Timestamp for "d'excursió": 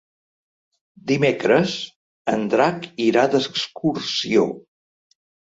3.35-4.49